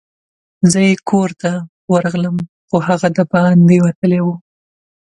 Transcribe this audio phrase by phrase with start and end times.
[0.71, 1.51] زه یې کور ته
[1.93, 2.35] ورغلم،
[2.67, 4.35] خو هغه دباندي وتلی وو.